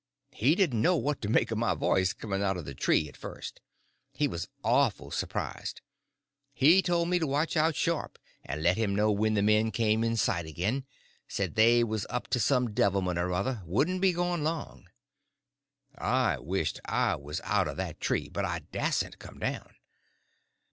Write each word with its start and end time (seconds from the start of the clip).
He 0.31 0.55
didn't 0.55 0.81
know 0.81 0.95
what 0.95 1.21
to 1.21 1.29
make 1.29 1.51
of 1.51 1.59
my 1.59 1.75
voice 1.75 2.11
coming 2.11 2.41
out 2.41 2.57
of 2.57 2.65
the 2.65 2.73
tree 2.73 3.07
at 3.07 3.15
first. 3.15 3.61
He 4.11 4.27
was 4.27 4.47
awful 4.63 5.11
surprised. 5.11 5.81
He 6.55 6.81
told 6.81 7.07
me 7.07 7.19
to 7.19 7.27
watch 7.27 7.55
out 7.55 7.75
sharp 7.75 8.17
and 8.43 8.63
let 8.63 8.77
him 8.77 8.95
know 8.95 9.11
when 9.11 9.35
the 9.35 9.43
men 9.43 9.69
come 9.69 10.03
in 10.03 10.15
sight 10.17 10.47
again; 10.47 10.85
said 11.27 11.53
they 11.53 11.83
was 11.83 12.07
up 12.09 12.29
to 12.29 12.39
some 12.39 12.73
devilment 12.73 13.19
or 13.19 13.31
other—wouldn't 13.31 14.01
be 14.01 14.11
gone 14.11 14.43
long. 14.43 14.87
I 15.95 16.39
wished 16.39 16.79
I 16.85 17.13
was 17.15 17.39
out 17.43 17.67
of 17.67 17.77
that 17.77 17.99
tree, 18.01 18.27
but 18.27 18.43
I 18.43 18.61
dasn't 18.73 19.19
come 19.19 19.37
down. 19.37 19.71